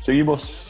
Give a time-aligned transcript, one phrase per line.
[0.00, 0.66] Seguimos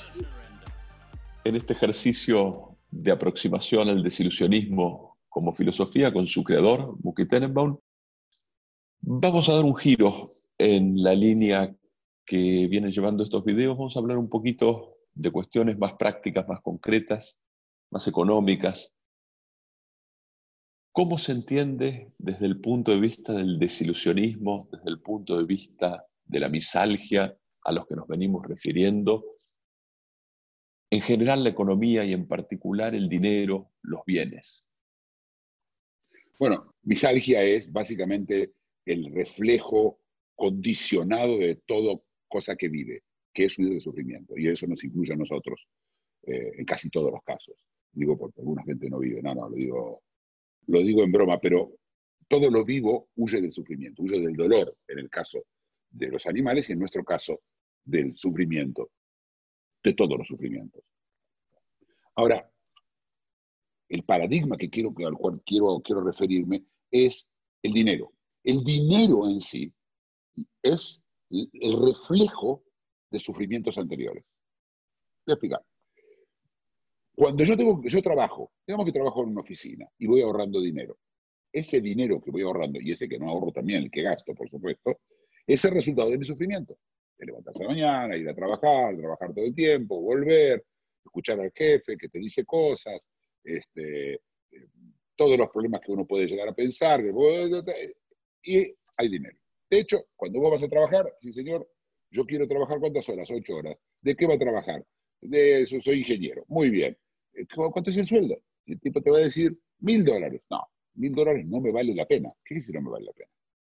[1.42, 7.78] en este ejercicio de aproximación al desilusionismo como filosofía con su creador, Buki Tenenbaum.
[9.00, 11.74] Vamos a dar un giro en la línea
[12.26, 13.78] que vienen llevando estos videos.
[13.78, 17.40] Vamos a hablar un poquito de cuestiones más prácticas, más concretas,
[17.90, 18.92] más económicas.
[20.92, 26.04] ¿Cómo se entiende desde el punto de vista del desilusionismo, desde el punto de vista
[26.24, 27.34] de la misalgia
[27.64, 29.24] a los que nos venimos refiriendo?
[30.90, 34.68] En general la economía y en particular el dinero, los bienes.
[36.38, 38.52] Bueno, misalgia es básicamente
[38.84, 40.00] el reflejo
[40.40, 43.02] condicionado de todo cosa que vive,
[43.34, 44.38] que es de sufrimiento.
[44.38, 45.68] Y eso nos incluye a nosotros
[46.22, 47.54] eh, en casi todos los casos.
[47.92, 50.02] Digo porque alguna gente no vive, no, no, lo digo,
[50.68, 51.74] lo digo en broma, pero
[52.26, 55.44] todo lo vivo huye del sufrimiento, huye del dolor, en el caso
[55.90, 57.42] de los animales y en nuestro caso
[57.84, 58.92] del sufrimiento,
[59.84, 60.82] de todos los sufrimientos.
[62.14, 62.50] Ahora,
[63.90, 67.28] el paradigma que quiero, al cual quiero, quiero referirme es
[67.62, 68.14] el dinero.
[68.42, 69.70] El dinero en sí
[70.62, 72.64] es el reflejo
[73.10, 74.24] de sufrimientos anteriores.
[75.26, 75.62] Voy a explicar.
[77.14, 80.98] Cuando yo, tengo, yo trabajo, digamos que trabajo en una oficina y voy ahorrando dinero,
[81.52, 84.48] ese dinero que voy ahorrando y ese que no ahorro también, el que gasto, por
[84.48, 85.00] supuesto,
[85.46, 86.78] es el resultado de mi sufrimiento.
[87.18, 90.64] De levantarse a la mañana, ir a trabajar, trabajar todo el tiempo, volver,
[91.04, 93.00] escuchar al jefe que te dice cosas,
[93.44, 94.68] este, eh,
[95.16, 97.02] todos los problemas que uno puede llegar a pensar,
[98.42, 99.39] y hay dinero.
[99.70, 101.68] De hecho, cuando vos vas a trabajar, sí señor,
[102.10, 103.78] yo quiero trabajar cuántas horas, ocho horas.
[104.00, 104.84] ¿De qué va a trabajar?
[105.20, 106.44] De eso, soy ingeniero.
[106.48, 106.96] Muy bien.
[107.34, 108.36] Eh, ¿Cuánto es el sueldo?
[108.66, 110.42] El tipo te va a decir mil dólares.
[110.50, 112.32] No, mil dólares no me vale la pena.
[112.44, 113.30] ¿Qué si no me vale la pena?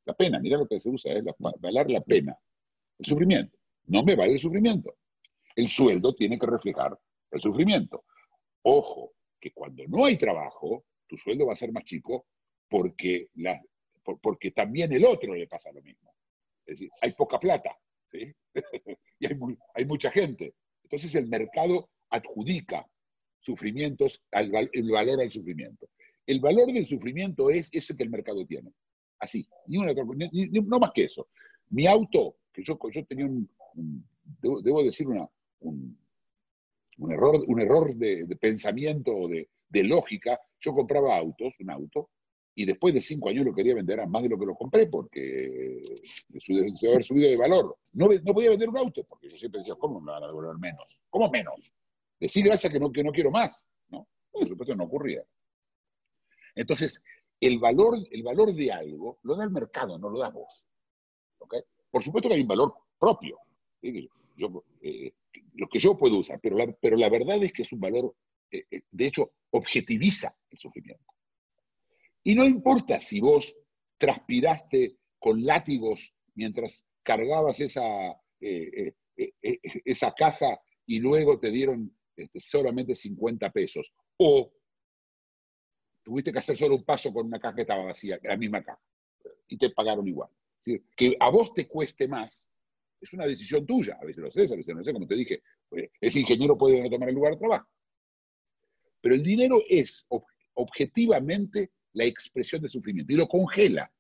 [0.06, 2.36] La pena, mira lo que se usa, es la, valer la pena.
[2.98, 3.56] El sufrimiento.
[3.86, 4.96] No me vale el sufrimiento.
[5.54, 6.98] El sueldo tiene que reflejar
[7.30, 8.04] el sufrimiento.
[8.62, 12.26] Ojo, que cuando no hay trabajo, tu sueldo va a ser más chico
[12.68, 13.60] porque la,
[14.02, 16.12] porque también el otro le pasa lo mismo.
[16.66, 17.76] Es decir, hay poca plata
[18.12, 19.38] y hay,
[19.74, 20.54] hay, mucha gente.
[20.84, 22.86] Entonces el mercado adjudica
[23.40, 25.88] sufrimientos, el valor al sufrimiento.
[26.26, 28.72] El valor del sufrimiento es ese que el mercado tiene.
[29.18, 31.28] Así, ni una, no más que eso.
[31.70, 33.48] Mi auto, que yo, yo tenía un,
[34.40, 35.28] debo, decir una,
[35.60, 35.96] un,
[37.10, 42.10] error, un error de, pensamiento, de, de lógica, yo compraba autos, un auto,
[42.54, 44.86] y después de cinco años lo quería vender a más de lo que lo compré
[44.86, 45.82] porque
[46.28, 47.78] de haber subido de valor.
[47.92, 50.58] No, no, podía vender un auto porque yo siempre decía, ¿cómo me van a devolver
[50.58, 51.00] menos?
[51.08, 51.72] ¿Cómo menos?
[52.20, 53.66] Decir gracias que no, que no quiero más.
[53.88, 55.24] No, por supuesto no ocurría.
[56.54, 57.02] Entonces,
[57.40, 60.68] el valor, el valor de algo lo da el mercado, no lo da vos.
[61.90, 63.38] Por supuesto que hay un valor propio.
[64.36, 65.12] Yo, eh,
[65.54, 68.14] lo que yo puedo usar, pero la, pero la verdad es que es un valor,
[68.50, 71.12] eh, eh, de hecho, objetiviza el sufrimiento.
[72.24, 73.56] Y no importa si vos
[73.98, 77.82] transpiraste con látigos mientras cargabas esa,
[78.40, 83.92] eh, eh, eh, esa caja y luego te dieron este, solamente 50 pesos.
[84.18, 84.52] O
[86.02, 88.80] tuviste que hacer solo un paso con una caja que estaba vacía, la misma caja,
[89.48, 90.30] y te pagaron igual.
[90.96, 92.48] que a vos te cueste más
[93.02, 93.98] es una decisión tuya.
[94.00, 95.42] A veces lo sé, a veces no sé, como te dije,
[96.00, 97.68] ese ingeniero puede no tomar el lugar de trabajo.
[99.00, 100.06] Pero el dinero es
[100.54, 103.92] objetivamente la expresión de sufrimiento y lo congela,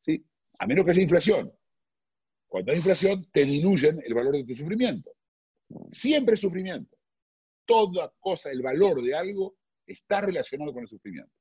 [0.00, 0.24] ¿sí?
[0.58, 1.52] A menos que haya inflación.
[2.46, 5.10] Cuando hay inflación, te diluyen el valor de tu sufrimiento.
[5.90, 6.96] Siempre es sufrimiento.
[7.66, 9.56] Toda cosa, el valor de algo
[9.86, 11.32] está relacionado con el sufrimiento.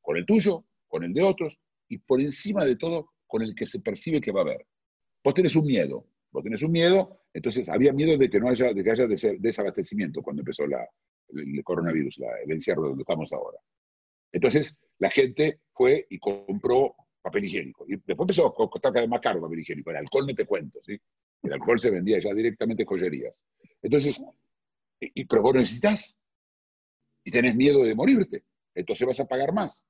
[0.00, 3.66] Con el tuyo, con el de otros y por encima de todo con el que
[3.66, 4.66] se percibe que va a haber.
[5.22, 8.72] Vos tenés un miedo, vos tenés un miedo, entonces había miedo de que no haya,
[8.72, 10.88] de que haya desabastecimiento cuando empezó la,
[11.28, 13.58] el, coronavirus, el encierro donde estamos ahora.
[14.32, 17.84] Entonces, la gente fue y compró papel higiénico.
[17.88, 19.90] Y después empezó a costar cada vez más caro papel higiénico.
[19.90, 20.98] El alcohol no te cuento, ¿sí?
[21.42, 23.44] El alcohol se vendía ya directamente en joyerías.
[23.82, 24.20] Entonces,
[25.00, 26.16] y, pero vos necesitas
[27.24, 28.44] y tenés miedo de morirte.
[28.74, 29.86] Entonces vas a pagar más.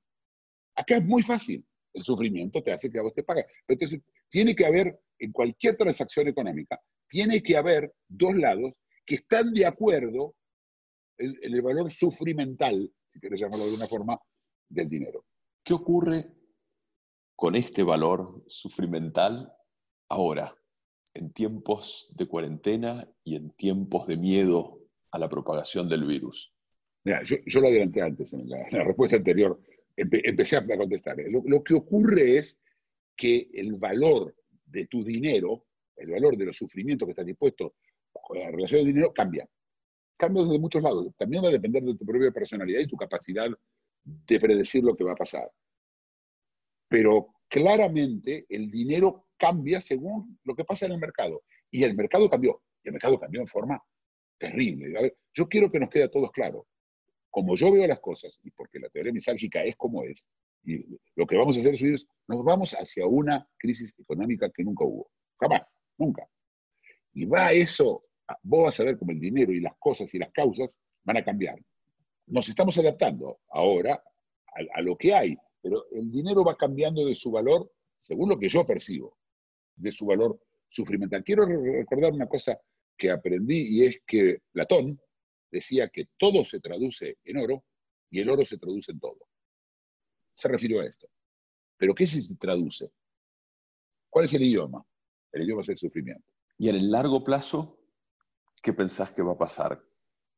[0.75, 1.65] Acá es muy fácil.
[1.93, 3.45] El sufrimiento te hace que a vos te pagues.
[3.67, 3.99] Entonces,
[4.29, 6.79] tiene que haber, en cualquier transacción económica,
[7.09, 8.73] tiene que haber dos lados
[9.05, 10.35] que están de acuerdo
[11.17, 14.19] en el valor sufrimental, si quieres llamarlo de alguna forma,
[14.73, 15.25] del dinero.
[15.63, 16.25] ¿Qué ocurre
[17.35, 19.51] con este valor sufrimental
[20.09, 20.55] ahora?
[21.13, 24.79] en tiempos de cuarentena y en tiempos de miedo
[25.11, 26.53] a la propagación del virus?
[27.03, 29.59] Mira, yo, lo adelanté antes, en la, respuesta anterior,
[29.95, 31.17] empecé a contestar.
[31.29, 32.61] Lo, que ocurre es
[33.17, 34.35] que el valor
[34.65, 35.65] de tu dinero,
[35.95, 37.75] el valor de los sufrimientos que estás dispuesto
[38.11, 39.47] con la relación del dinero, cambia.
[40.17, 41.07] Cambia desde muchos lados.
[41.17, 43.47] También va a depender de tu propia personalidad y tu capacidad
[44.03, 45.49] de predecir lo que va a pasar.
[46.87, 51.43] Pero claramente el dinero cambia según lo que pasa en el mercado.
[51.69, 52.61] Y el mercado cambió.
[52.83, 53.81] Y el mercado cambió en forma
[54.37, 55.13] terrible.
[55.33, 56.67] yo quiero que nos quede a todos claro.
[57.29, 60.27] Como yo veo las cosas, y porque la teoría misálgica es como es,
[60.63, 60.83] y
[61.15, 65.09] lo que vamos a hacer es nos vamos hacia una crisis económica que nunca hubo.
[65.39, 66.27] Jamás, nunca.
[67.13, 68.05] Y va eso,
[68.43, 71.23] vos vas a ver cómo el dinero y las cosas y las causas van a
[71.23, 71.59] cambiar.
[72.31, 74.01] Nos estamos adaptando ahora
[74.73, 77.69] a lo que hay, pero el dinero va cambiando de su valor
[77.99, 79.17] según lo que yo percibo
[79.75, 80.39] de su valor
[80.69, 81.25] sufrimental.
[81.25, 82.57] Quiero recordar una cosa
[82.97, 84.97] que aprendí y es que Platón
[85.51, 87.65] decía que todo se traduce en oro
[88.09, 89.27] y el oro se traduce en todo.
[90.33, 91.09] Se refirió a esto.
[91.75, 92.93] Pero ¿qué se traduce?
[94.09, 94.85] ¿Cuál es el idioma?
[95.33, 96.31] El idioma es el sufrimiento.
[96.57, 97.77] Y en el largo plazo,
[98.63, 99.83] ¿qué pensás que va a pasar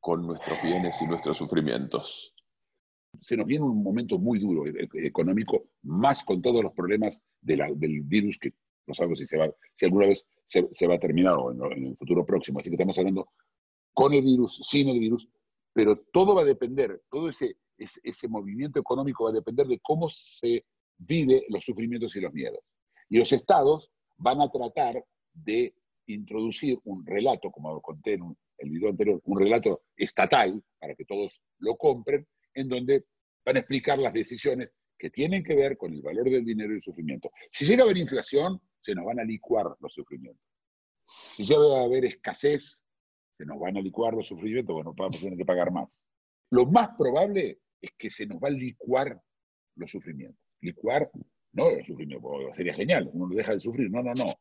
[0.04, 2.34] con nuestros bienes y nuestros sufrimientos?
[3.22, 7.22] Se nos viene un momento muy duro e-, e-, económico, más con todos los problemas
[7.40, 8.52] del virus que
[8.86, 11.96] no sabemos si, se va, si alguna vez se, va a terminar o en, el
[11.96, 12.60] futuro próximo.
[12.60, 13.30] Así que estamos hablando
[13.94, 15.26] con el virus, sin el virus,
[15.72, 20.10] pero todo va a depender, todo ese, ese, movimiento económico va a depender de cómo
[20.10, 20.66] se
[20.98, 22.60] vive los sufrimientos y los miedos.
[23.08, 25.02] Y los estados van a tratar
[25.32, 25.74] de
[26.08, 31.42] introducir un relato, como conté en el video anterior, un relato estatal, para que todos
[31.58, 33.04] lo compren, en donde
[33.44, 36.76] van a explicar las decisiones que tienen que ver con el valor del dinero y
[36.76, 37.30] el sufrimiento.
[37.50, 40.42] Si llega a haber inflación, se nos van a licuar los sufrimientos.
[41.36, 42.84] Si va a haber escasez,
[43.36, 46.06] se nos van a licuar los sufrimientos, bueno, vamos a tener que pagar más.
[46.50, 49.20] Lo más probable es que se nos va a licuar
[49.76, 50.40] los sufrimientos.
[50.60, 51.10] Licuar,
[51.52, 54.32] no el sufrimiento, sería genial, uno no deja de sufrir, no, no, no.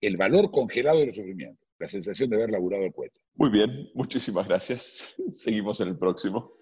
[0.00, 3.18] El valor congelado de los sufrimientos, la sensación de haber laburado el cuento.
[3.34, 5.12] Muy bien, muchísimas gracias.
[5.32, 6.52] Seguimos en el próximo.